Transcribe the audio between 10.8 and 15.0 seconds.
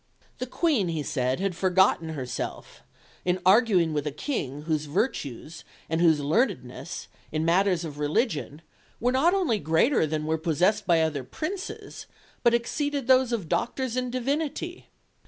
by other princes, but exceeded those of doctors in divinity.